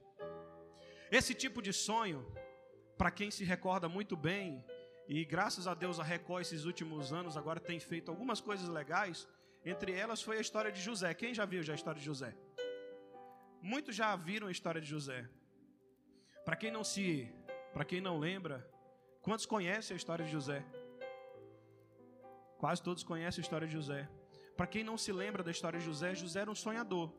[1.12, 2.19] Esse tipo de sonho,
[2.97, 4.65] para quem se recorda muito bem,
[5.08, 9.27] e graças a Deus a Record esses últimos anos agora tem feito algumas coisas legais.
[9.65, 11.13] Entre elas foi a história de José.
[11.13, 12.36] Quem já viu já a história de José?
[13.62, 15.30] Muitos já viram a história de José.
[16.43, 17.34] Para quem não se,
[17.73, 18.69] para quem não lembra,
[19.21, 20.65] quantos conhecem a história de José?
[22.58, 24.10] Quase todos conhecem a história de José.
[24.58, 27.13] Para quem não se lembra da história de José, José era um sonhador.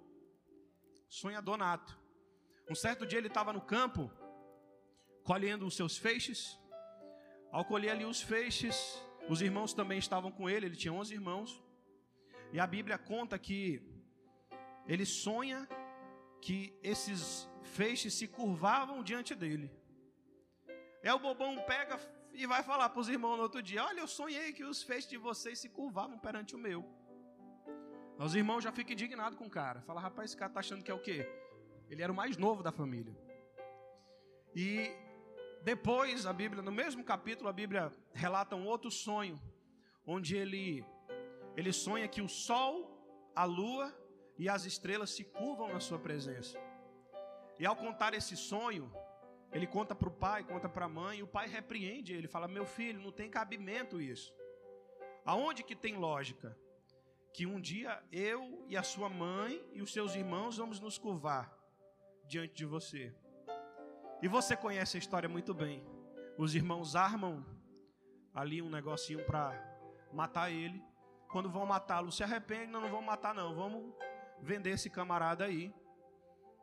[1.08, 1.98] sonhador nato.
[2.70, 4.10] Um certo dia ele estava no campo,
[5.22, 6.58] colhendo os seus feixes.
[7.50, 8.76] Ao colher ali os feixes,
[9.28, 11.63] os irmãos também estavam com ele, ele tinha 11 irmãos.
[12.54, 13.82] E a Bíblia conta que
[14.86, 15.60] ele sonha
[16.40, 19.68] que esses feixes se curvavam diante dele.
[21.02, 21.98] É o bobão pega
[22.32, 25.10] e vai falar para os irmãos no outro dia: Olha, eu sonhei que os feixes
[25.10, 26.80] de vocês se curvavam perante o meu.
[28.18, 29.80] Os irmãos já ficam indignados com o cara.
[29.82, 31.26] Fala, rapaz, esse cara está achando que é o quê?
[31.90, 33.16] Ele era o mais novo da família.
[34.54, 34.92] E
[35.64, 39.42] depois, a Bíblia, no mesmo capítulo, a Bíblia relata um outro sonho,
[40.06, 40.84] onde ele,
[41.56, 42.72] ele sonha que o sol,
[43.34, 43.92] a lua
[44.38, 46.58] e as estrelas se curvam na sua presença.
[47.58, 48.92] E ao contar esse sonho,
[49.52, 52.48] ele conta para o pai, conta para a mãe, e o pai repreende ele, fala:
[52.48, 54.34] Meu filho, não tem cabimento isso.
[55.24, 56.58] Aonde que tem lógica?
[57.32, 61.56] Que um dia eu e a sua mãe e os seus irmãos vamos nos curvar
[62.26, 63.14] diante de você.
[64.22, 65.84] E você conhece a história muito bem.
[66.36, 67.44] Os irmãos armam
[68.32, 69.52] ali um negocinho para
[70.12, 70.82] matar ele.
[71.34, 73.92] Quando vão matá-lo, se arrependem, não, não vão matar não, vamos
[74.40, 75.74] vender esse camarada aí.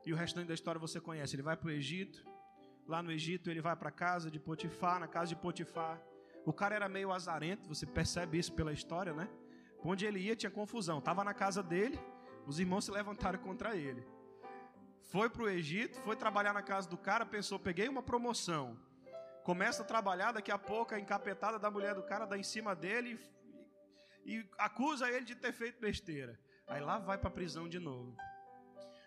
[0.05, 1.36] E o restante da história você conhece.
[1.36, 2.25] Ele vai para o Egito.
[2.88, 6.01] Lá no Egito ele vai para a casa de Potifar, na casa de Potifar.
[6.45, 9.27] O cara era meio azarento, você percebe isso pela história, né?
[9.84, 10.99] Onde ele ia tinha confusão.
[10.99, 11.99] Estava na casa dele,
[12.47, 14.07] os irmãos se levantaram contra ele
[15.12, 18.77] foi para o Egito, foi trabalhar na casa do cara, pensou, peguei uma promoção.
[19.43, 22.73] Começa a trabalhar, daqui a pouco a encapetada da mulher do cara dá em cima
[22.73, 23.19] dele
[24.25, 26.39] e, acusa ele de ter feito besteira.
[26.67, 28.15] Aí lá vai para a prisão de novo.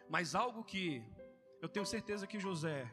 [0.09, 1.03] Mas algo que
[1.62, 2.90] eu tenho certeza que José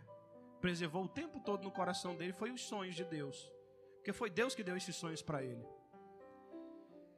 [0.60, 3.52] preservou o tempo todo no coração dele foi os sonhos de Deus.
[3.96, 5.66] Porque foi Deus que deu esses sonhos para ele.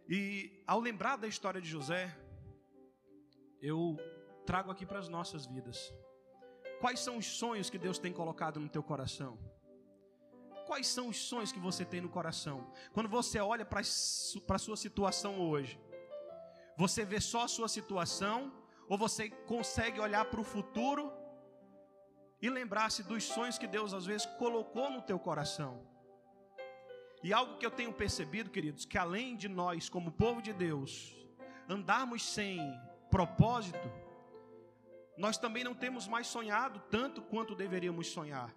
[0.08, 2.16] E ao lembrar da história de José,
[3.62, 3.98] eu
[4.46, 5.94] trago aqui para as nossas vidas.
[6.82, 9.38] Quais são os sonhos que Deus tem colocado no teu coração?
[10.66, 12.72] Quais são os sonhos que você tem no coração?
[12.94, 15.80] Quando você olha para a sua situação hoje,
[16.78, 18.52] você vê só a sua situação
[18.88, 21.12] ou você consegue olhar para o futuro
[22.42, 25.86] e lembrar-se dos sonhos que Deus às vezes colocou no teu coração?
[27.24, 31.16] E algo que eu tenho percebido, queridos, que além de nós, como povo de Deus,
[31.70, 32.60] andarmos sem
[33.10, 33.90] propósito,
[35.18, 38.54] nós também não temos mais sonhado tanto quanto deveríamos sonhar.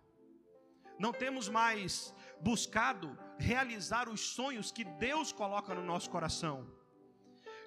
[0.99, 6.67] Não temos mais buscado realizar os sonhos que Deus coloca no nosso coração.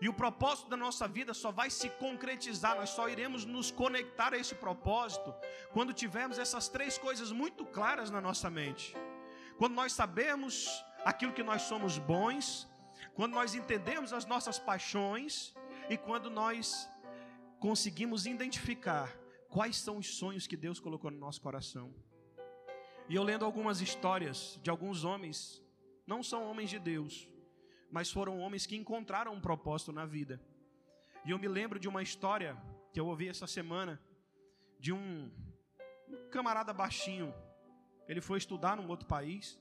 [0.01, 4.33] E o propósito da nossa vida só vai se concretizar, nós só iremos nos conectar
[4.33, 5.33] a esse propósito
[5.73, 8.95] quando tivermos essas três coisas muito claras na nossa mente.
[9.57, 10.69] Quando nós sabemos
[11.03, 12.67] aquilo que nós somos bons,
[13.13, 15.53] quando nós entendemos as nossas paixões
[15.89, 16.89] e quando nós
[17.59, 19.13] conseguimos identificar
[19.49, 21.93] quais são os sonhos que Deus colocou no nosso coração.
[23.09, 25.63] E eu lendo algumas histórias de alguns homens,
[26.05, 27.27] não são homens de Deus,
[27.91, 30.39] mas foram homens que encontraram um propósito na vida.
[31.25, 32.55] E eu me lembro de uma história
[32.93, 33.99] que eu ouvi essa semana
[34.79, 35.31] de um,
[36.07, 37.33] um camarada baixinho.
[38.07, 39.59] Ele foi estudar num outro país,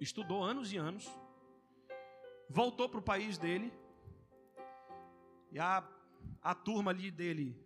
[0.00, 1.06] estudou anos e anos,
[2.48, 3.72] voltou para o país dele,
[5.52, 5.86] e a
[6.42, 7.56] a turma ali dele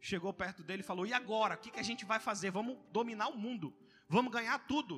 [0.00, 1.54] chegou perto dele e falou: E agora?
[1.54, 2.50] O que, que a gente vai fazer?
[2.50, 3.74] Vamos dominar o mundo,
[4.14, 4.94] vamos ganhar tudo.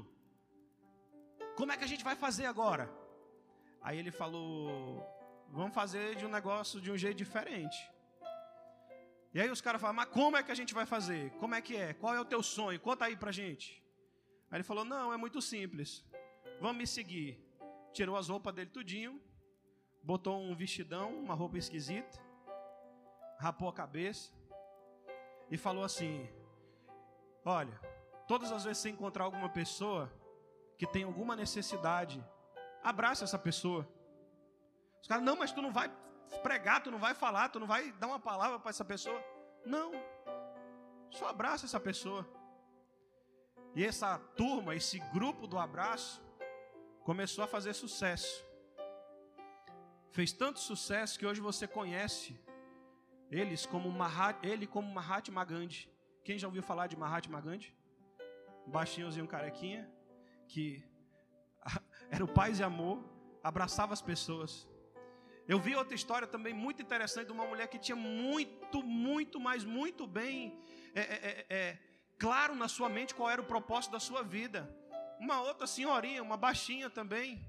[1.59, 2.85] Como é que a gente vai fazer agora?
[3.87, 4.47] Aí ele falou:
[5.59, 7.79] Vamos fazer de um negócio de um jeito diferente.
[9.35, 11.23] E aí os caras falaram: Mas como é que a gente vai fazer?
[11.43, 11.95] Como é que é?
[11.95, 12.79] Qual é o teu sonho?
[12.89, 13.83] Conta aí pra gente.
[14.51, 16.05] Aí ele falou: Não, é muito simples.
[16.61, 17.31] Vamos me seguir.
[17.93, 19.19] Tirou as roupas dele tudinho,
[20.03, 22.27] botou um vestidão, uma roupa esquisita
[23.39, 24.33] rapou a cabeça
[25.51, 26.29] e falou assim:
[27.45, 27.79] Olha,
[28.27, 30.13] todas as vezes que você encontrar alguma pessoa
[30.79, 32.23] que tem alguma necessidade,
[32.83, 33.89] abraça essa pessoa.
[35.01, 35.91] Os caras, não, mas tu não vai
[36.43, 39.23] pregar, tu não vai falar, tu não vai dar uma palavra para essa pessoa.
[39.65, 39.93] Não,
[41.11, 42.27] só abraça essa pessoa.
[43.75, 46.23] E essa turma, esse grupo do abraço,
[47.03, 48.45] começou a fazer sucesso.
[50.11, 52.39] Fez tanto sucesso que hoje você conhece
[53.31, 55.91] eles como Mahat, ele como Mahatma Gandhi.
[56.25, 57.75] Quem já ouviu falar de Mahatma Gandhi?
[58.67, 59.91] Baixinhozinho carequinha,
[60.49, 60.83] que
[62.11, 63.05] era o paz e amor,
[63.43, 64.69] abraçava as pessoas.
[65.49, 69.65] Eu vi outra história também muito interessante de uma mulher que tinha muito, muito, mas
[69.65, 70.59] muito bem
[70.93, 71.79] é, é, é, é,
[72.19, 74.69] claro na sua mente qual era o propósito da sua vida.
[75.21, 77.49] Uma outra senhorinha, uma baixinha também.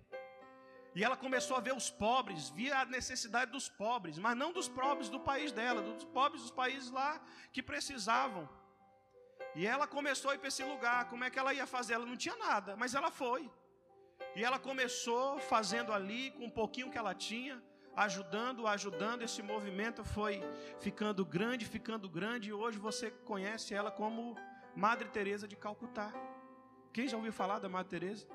[0.93, 4.67] E ela começou a ver os pobres, via a necessidade dos pobres, mas não dos
[4.67, 8.47] pobres do país dela, dos pobres dos países lá que precisavam.
[9.59, 11.09] E ela começou a ir para esse lugar.
[11.09, 11.93] Como é que ela ia fazer?
[11.95, 13.49] Ela não tinha nada, mas ela foi.
[14.35, 17.55] E ela começou fazendo ali, com um pouquinho que ela tinha,
[17.95, 19.23] ajudando, ajudando.
[19.23, 20.43] Esse movimento foi
[20.79, 22.49] ficando grande, ficando grande.
[22.49, 24.37] E hoje você conhece ela como
[24.75, 26.13] Madre Teresa de Calcutá.
[26.93, 28.27] Quem já ouviu falar da Madre Teresa?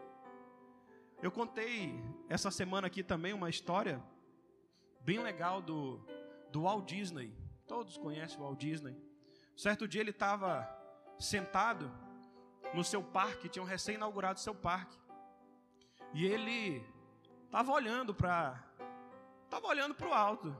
[1.22, 4.02] Eu contei essa semana aqui também uma história
[5.02, 6.04] bem legal do,
[6.50, 7.32] do Walt Disney.
[7.64, 8.96] Todos conhecem o Walt Disney.
[9.56, 10.81] Certo dia ele estava
[11.18, 11.90] sentado
[12.74, 14.98] no seu parque, tinham recém-inaugurado seu parque.
[16.12, 16.84] E ele
[17.44, 18.62] estava olhando para
[19.44, 20.56] estava olhando para o alto.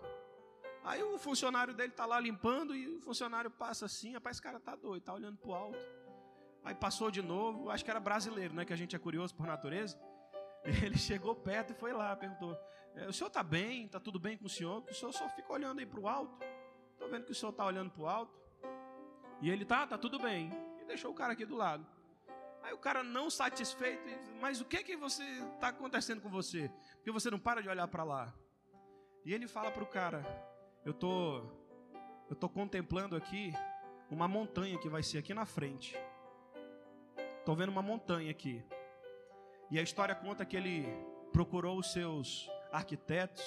[0.84, 4.58] Aí o funcionário dele está lá limpando e o funcionário passa assim, rapaz, esse cara
[4.58, 5.78] tá doido, está olhando para o alto.
[6.64, 8.64] Aí passou de novo, acho que era brasileiro, né?
[8.64, 9.98] Que a gente é curioso por natureza.
[10.82, 12.56] Ele chegou perto e foi lá, perguntou:
[12.94, 13.86] é, O senhor está bem?
[13.86, 14.84] Está tudo bem com o senhor?
[14.88, 16.38] o senhor só fica olhando aí para o alto.
[16.92, 18.41] Estou vendo que o senhor está olhando para o alto.
[19.42, 20.50] E ele tá, tá tudo bem.
[20.80, 21.84] E deixou o cara aqui do lado.
[22.62, 24.08] Aí o cara não satisfeito,
[24.40, 25.24] mas o que que você
[25.54, 26.70] está acontecendo com você?
[26.94, 28.32] Porque você não para de olhar para lá.
[29.24, 30.24] E ele fala para o cara:
[30.84, 31.42] Eu tô,
[32.30, 33.52] eu tô contemplando aqui
[34.08, 35.96] uma montanha que vai ser aqui na frente.
[37.40, 38.64] Estou vendo uma montanha aqui.
[39.68, 40.86] E a história conta que ele
[41.32, 43.42] procurou os seus arquitetos,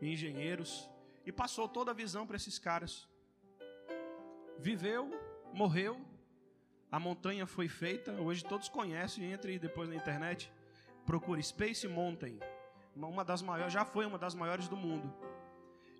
[0.00, 0.88] engenheiros
[1.26, 3.09] e passou toda a visão para esses caras.
[4.58, 5.10] Viveu,
[5.52, 6.00] morreu,
[6.90, 8.12] a montanha foi feita.
[8.20, 10.52] Hoje todos conhecem, entre depois na internet,
[11.06, 12.38] procure Space Mountain,
[12.94, 15.12] uma das maiores, já foi uma das maiores do mundo.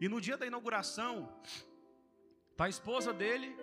[0.00, 1.28] E no dia da inauguração,
[2.56, 3.56] tá a esposa dele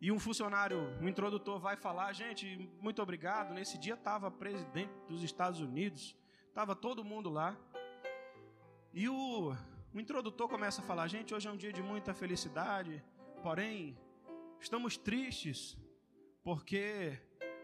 [0.00, 3.54] e um funcionário, um introdutor vai falar, gente, muito obrigado.
[3.54, 6.14] Nesse dia estava presidente dos Estados Unidos,
[6.48, 7.56] estava todo mundo lá.
[8.92, 9.56] E o,
[9.94, 13.00] o introdutor começa a falar, gente, hoje é um dia de muita felicidade,
[13.44, 13.96] porém,
[14.58, 15.78] estamos tristes
[16.42, 17.16] porque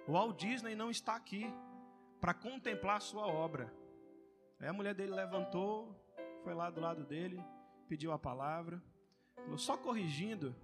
[0.06, 1.52] o Walt Disney não está aqui
[2.20, 3.74] para contemplar sua obra.
[4.60, 6.00] Aí a mulher dele levantou,
[6.44, 7.42] foi lá do lado dele,
[7.88, 8.80] pediu a palavra,
[9.34, 10.54] falou, só corrigindo,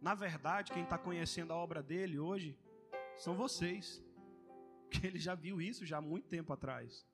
[0.00, 2.56] na verdade, quem está conhecendo a obra dele hoje
[3.16, 4.02] são vocês.
[4.88, 7.04] Que ele já viu isso já há muito tempo atrás.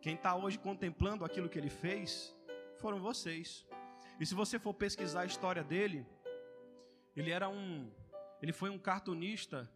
[0.00, 2.37] Quem está hoje contemplando aquilo que ele fez
[2.78, 3.66] foram vocês.
[4.20, 6.06] E se você for pesquisar a história dele,
[7.16, 7.90] ele era um,
[8.40, 9.70] ele foi um cartunista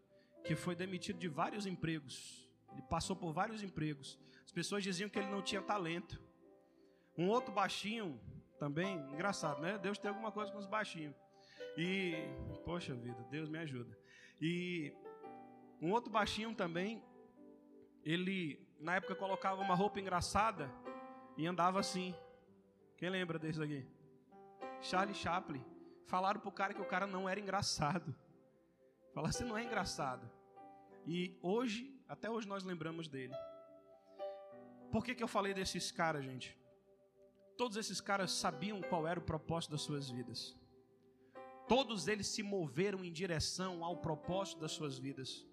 [0.45, 2.49] que foi demitido de vários empregos.
[2.73, 4.19] Ele passou por vários empregos.
[4.45, 6.21] As pessoas diziam que ele não tinha talento.
[7.17, 8.21] Um outro baixinho
[8.59, 9.79] também, engraçado, né?
[9.79, 11.15] Deus tem alguma coisa com os baixinhos.
[11.77, 12.15] E,
[12.65, 13.97] poxa vida, Deus me ajuda.
[14.41, 14.93] E
[15.81, 17.03] um outro baixinho também,
[18.05, 20.71] ele na época colocava uma roupa engraçada
[21.37, 22.15] e andava assim.
[23.03, 23.85] Quem lembra desse aqui?
[24.81, 25.61] Charlie Chaplin.
[26.07, 28.15] Falaram pro cara que o cara não era engraçado.
[29.13, 30.31] Falaram assim, não é engraçado.
[31.05, 33.35] E hoje, até hoje nós lembramos dele.
[34.93, 36.57] Por que, que eu falei desses caras, gente?
[37.59, 40.57] Todos esses caras sabiam qual era o propósito das suas vidas.
[41.67, 45.45] Todos eles se moveram em direção ao propósito das suas vidas.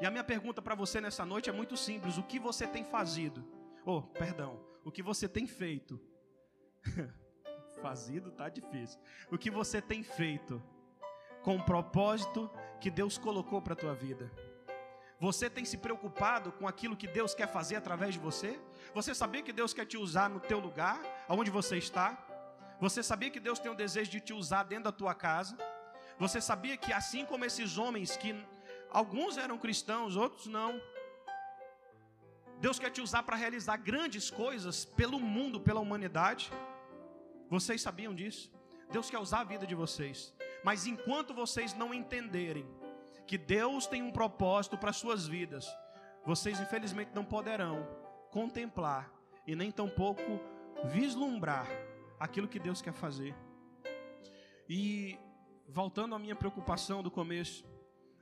[0.00, 2.84] E a minha pergunta para você nessa noite é muito simples: o que você tem
[2.84, 3.46] fazido?
[3.84, 6.00] Oh, perdão, o que você tem feito?
[7.82, 9.00] Fazido tá difícil.
[9.30, 10.62] O que você tem feito
[11.42, 14.30] com o propósito que Deus colocou para a tua vida?
[15.18, 18.58] Você tem se preocupado com aquilo que Deus quer fazer através de você?
[18.94, 22.18] Você sabia que Deus quer te usar no teu lugar, aonde você está?
[22.80, 25.58] Você sabia que Deus tem o desejo de te usar dentro da tua casa?
[26.18, 28.34] Você sabia que assim como esses homens que
[28.90, 30.80] alguns eram cristãos, outros não,
[32.58, 36.50] Deus quer te usar para realizar grandes coisas pelo mundo, pela humanidade?
[37.50, 38.50] Vocês sabiam disso?
[38.92, 40.32] Deus quer usar a vida de vocês.
[40.64, 42.64] Mas enquanto vocês não entenderem
[43.26, 45.66] que Deus tem um propósito para suas vidas,
[46.24, 47.86] vocês infelizmente não poderão
[48.30, 49.12] contemplar
[49.46, 50.40] e nem tampouco
[50.84, 51.66] vislumbrar
[52.18, 53.34] aquilo que Deus quer fazer.
[54.68, 55.18] E
[55.68, 57.64] voltando à minha preocupação do começo,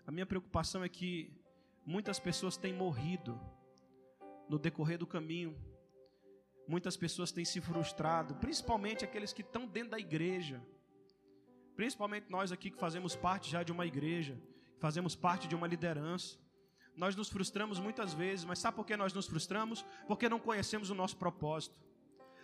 [0.07, 1.31] a minha preocupação é que
[1.85, 3.39] muitas pessoas têm morrido
[4.49, 5.55] no decorrer do caminho.
[6.69, 10.63] Muitas pessoas têm se frustrado, principalmente aqueles que estão dentro da igreja.
[11.75, 14.39] Principalmente nós aqui que fazemos parte já de uma igreja,
[14.79, 16.37] fazemos parte de uma liderança.
[16.95, 19.83] Nós nos frustramos muitas vezes, mas sabe por que nós nos frustramos?
[20.07, 21.75] Porque não conhecemos o nosso propósito.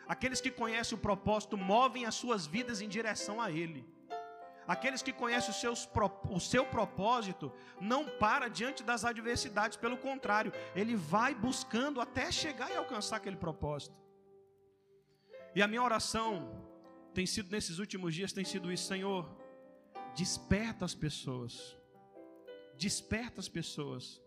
[0.08, 3.86] Aqueles que conhecem o propósito movem as suas vidas em direção a Ele.
[4.66, 5.88] Aqueles que conhecem os seus,
[6.30, 12.70] o seu propósito não para diante das adversidades, pelo contrário, ele vai buscando até chegar
[12.70, 14.03] e alcançar aquele propósito.
[15.54, 16.64] E a minha oração
[17.14, 19.24] tem sido nesses últimos dias tem sido isso, Senhor,
[20.16, 21.76] desperta as pessoas.
[22.76, 24.20] Desperta as pessoas.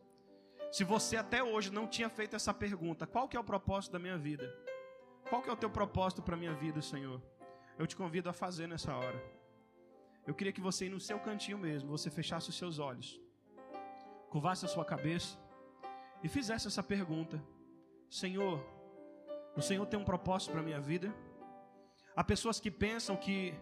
[0.72, 4.00] Se você até hoje não tinha feito essa pergunta, qual que é o propósito da
[4.00, 4.48] minha vida?
[5.30, 7.22] Qual que é o teu propósito para a minha vida, Senhor?
[7.78, 9.22] Eu te convido a fazer nessa hora.
[10.26, 13.20] Eu queria que você, no seu cantinho mesmo, você fechasse os seus olhos,
[14.30, 15.38] curvasse a sua cabeça
[16.24, 17.42] e fizesse essa pergunta:
[18.10, 18.66] Senhor,
[19.58, 21.14] o Senhor tem um propósito para a minha vida?
[22.16, 23.54] Há pessoas que pensam que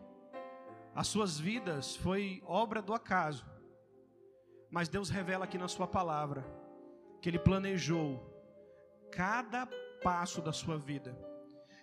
[0.93, 3.45] as suas vidas foi obra do acaso,
[4.69, 6.45] mas Deus revela aqui na Sua palavra
[7.21, 8.23] que Ele planejou
[9.11, 9.67] cada
[10.03, 11.17] passo da sua vida,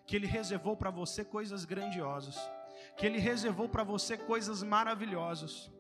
[0.06, 2.38] que Ele reservou para você coisas grandiosas
[2.96, 5.70] que Ele reservou para você coisas maravilhosas.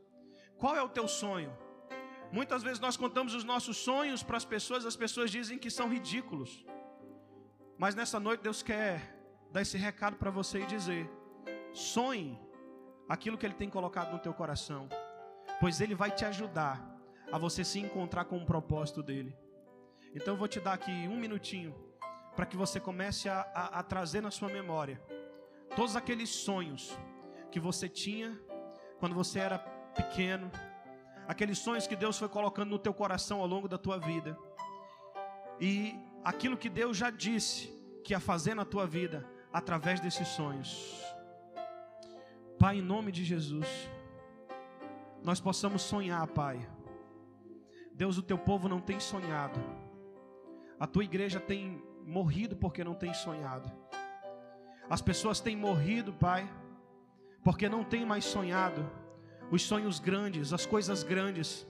[0.58, 1.52] Qual é o teu sonho?
[2.30, 5.88] Muitas vezes nós contamos os nossos sonhos para as pessoas, as pessoas dizem que são
[5.88, 6.64] ridículos.
[7.82, 9.02] Mas nessa noite Deus quer
[9.50, 11.10] dar esse recado para você e dizer:
[11.72, 12.38] sonhe
[13.08, 14.88] aquilo que Ele tem colocado no teu coração,
[15.58, 16.80] pois Ele vai te ajudar
[17.32, 19.36] a você se encontrar com o propósito dele.
[20.14, 21.74] Então eu vou te dar aqui um minutinho
[22.36, 25.02] para que você comece a, a, a trazer na sua memória
[25.74, 26.96] todos aqueles sonhos
[27.50, 28.40] que você tinha
[29.00, 30.52] quando você era pequeno,
[31.26, 34.38] aqueles sonhos que Deus foi colocando no teu coração ao longo da tua vida,
[35.60, 37.68] e aquilo que Deus já disse
[38.04, 41.02] que ia fazer na tua vida através desses sonhos.
[42.58, 43.68] Pai, em nome de Jesus,
[45.22, 46.66] nós possamos sonhar, Pai.
[47.92, 49.60] Deus, o teu povo não tem sonhado,
[50.80, 53.70] a tua igreja tem morrido porque não tem sonhado.
[54.88, 56.50] As pessoas têm morrido, Pai,
[57.44, 58.88] porque não têm mais sonhado
[59.50, 61.66] os sonhos grandes, as coisas grandes,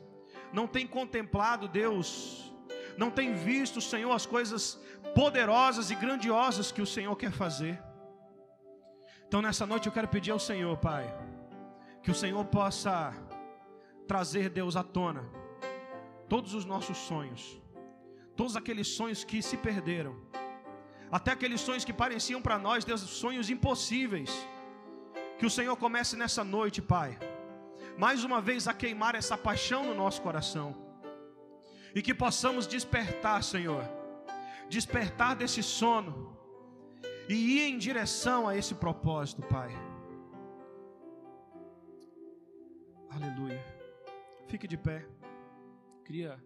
[0.53, 2.52] não têm contemplado Deus,
[2.97, 4.79] não têm visto, Senhor, as coisas
[5.15, 7.83] poderosas e grandiosas que o Senhor quer fazer.
[9.27, 11.05] Então, nessa noite eu quero pedir ao Senhor, Pai,
[12.03, 13.15] que o Senhor possa
[14.07, 15.25] trazer, Deus, à tona
[16.29, 17.61] todos os nossos sonhos,
[18.35, 20.17] todos aqueles sonhos que se perderam
[21.13, 24.31] até aqueles sonhos que pareciam para nós, Deus, sonhos impossíveis.
[25.39, 27.19] Que o Senhor comece nessa noite, Pai,
[27.99, 30.75] mais uma vez a queimar essa paixão no nosso coração.
[31.95, 33.85] E que possamos despertar, Senhor,
[34.69, 36.37] despertar desse sono
[37.29, 39.71] e ir em direção a esse propósito, Pai.
[43.11, 43.63] Aleluia.
[44.47, 45.07] Fique de pé.
[46.05, 46.43] Queria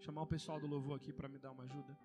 [0.00, 1.96] chamar o pessoal do louvor aqui para me dar uma ajuda.